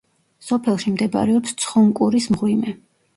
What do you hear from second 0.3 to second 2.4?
სოფელში მდებარეობს ცხუნკურის